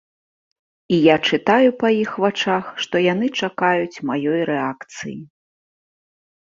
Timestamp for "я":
0.99-1.15